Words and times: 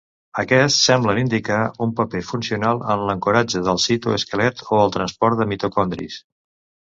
Aquests 0.43 0.77
semblen 0.87 1.19
indicar 1.23 1.57
un 1.85 1.91
paper 1.99 2.21
funcional 2.29 2.81
en 2.95 3.03
l'ancoratge 3.09 3.61
del 3.69 3.79
citoesquelet 3.85 4.65
o 4.71 4.81
el 4.87 4.95
transport 4.97 5.43
de 5.43 5.49
mitocondris. 5.53 6.19